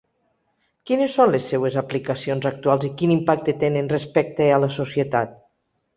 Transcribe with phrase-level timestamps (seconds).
[0.89, 5.37] Quines són les seues aplicacions actuals i quin impacte tenen respecte a la societat?